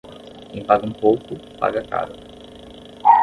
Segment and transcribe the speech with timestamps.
[0.49, 2.13] Quem paga um pouco, paga caro.